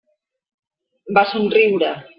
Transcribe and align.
Va 1.19 1.27
somriure. 1.35 1.95